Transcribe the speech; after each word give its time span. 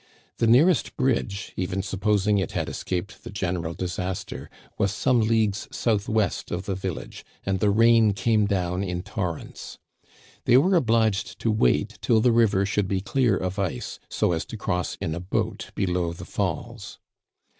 The 0.37 0.47
nearest 0.47 0.97
bridge, 0.97 1.53
even 1.55 1.83
supposing 1.83 2.39
it 2.39 2.53
had 2.53 2.67
escaped 2.67 3.23
the 3.23 3.29
general 3.29 3.75
disaster, 3.75 4.49
was 4.79 4.91
some 4.91 5.21
leagues 5.21 5.67
southwest 5.71 6.49
of 6.49 6.65
the 6.65 6.73
vil 6.73 6.95
lage, 6.95 7.23
and 7.45 7.59
the 7.59 7.69
rain 7.69 8.13
came 8.13 8.47
down 8.47 8.83
in 8.83 9.03
torrents. 9.03 9.77
They 10.45 10.57
were 10.57 10.73
obliged 10.73 11.37
to 11.41 11.51
wait 11.51 11.99
till 12.01 12.19
the 12.19 12.31
river 12.31 12.65
should 12.65 12.87
be 12.87 12.99
clear 12.99 13.37
of 13.37 13.59
ice, 13.59 13.99
so 14.09 14.31
as 14.31 14.43
to 14.45 14.57
cross 14.57 14.95
in 14.99 15.13
a 15.13 15.19
boat 15.19 15.69
below 15.75 16.13
the 16.13 16.25
falls. 16.25 16.97